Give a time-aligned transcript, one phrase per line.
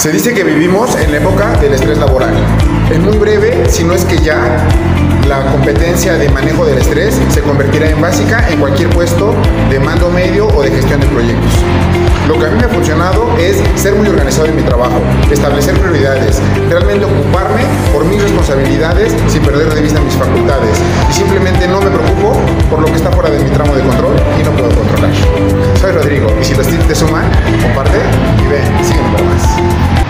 [0.00, 2.32] Se dice que vivimos en la época del estrés laboral.
[2.90, 4.66] En muy breve, si no es que ya,
[5.28, 9.34] la competencia de manejo del estrés se convertirá en básica en cualquier puesto
[9.68, 11.52] de mando medio o de gestión de proyectos.
[12.26, 15.78] Lo que a mí me ha funcionado es ser muy organizado en mi trabajo, establecer
[15.78, 16.40] prioridades,
[16.70, 17.60] realmente ocuparme
[17.92, 20.78] por mis responsabilidades sin perder de vista mis facultades
[21.10, 22.40] y simplemente no me preocupo
[22.70, 25.10] por lo que está fuera de mi tramo de control y no puedo controlar.
[25.78, 27.24] Soy Rodrigo y si los tips te suman,
[27.62, 27.98] comparte.